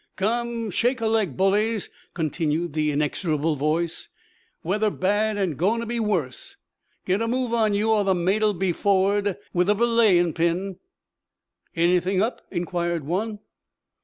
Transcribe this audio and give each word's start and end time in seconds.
'Come, 0.15 0.71
shake 0.71 0.99
a 0.99 1.05
leg, 1.05 1.37
bullies!' 1.37 1.91
continued 2.15 2.73
the 2.73 2.89
inexorable 2.91 3.55
voice. 3.55 4.09
'Weather 4.63 4.89
bad 4.89 5.37
an' 5.37 5.51
goin' 5.51 5.79
to 5.79 5.85
be 5.85 5.99
worse! 5.99 6.57
Get 7.05 7.21
a 7.21 7.27
move 7.27 7.53
on 7.53 7.75
you, 7.75 7.91
or 7.91 8.03
the 8.03 8.15
mate 8.15 8.41
'll 8.41 8.53
be 8.55 8.71
for'ard 8.71 9.37
with 9.53 9.69
a 9.69 9.75
belayin' 9.75 10.33
pin!' 10.33 10.77
'Anything 11.75 12.19
up?' 12.19 12.41
inquired 12.49 13.03
one. 13.03 13.41